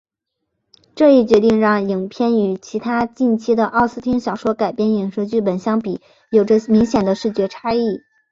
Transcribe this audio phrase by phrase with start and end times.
[0.95, 7.99] 这一决定让影片与其他近期的奥斯汀小说改编影视剧本相比有着明显的视觉差异。